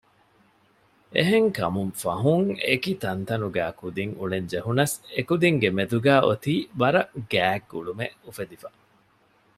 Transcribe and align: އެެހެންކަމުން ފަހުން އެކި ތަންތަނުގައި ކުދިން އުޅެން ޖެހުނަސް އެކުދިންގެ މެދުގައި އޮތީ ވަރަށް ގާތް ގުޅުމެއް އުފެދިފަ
އެެހެންކަމުން 1.15 1.91
ފަހުން 2.03 2.47
އެކި 2.65 2.91
ތަންތަނުގައި 3.03 3.73
ކުދިން 3.79 4.13
އުޅެން 4.19 4.47
ޖެހުނަސް 4.51 4.95
އެކުދިންގެ 5.15 5.69
މެދުގައި 5.77 6.23
އޮތީ 6.27 6.53
ވަރަށް 6.81 7.13
ގާތް 7.31 7.65
ގުޅުމެއް 7.71 8.17
އުފެދިފަ 8.25 8.69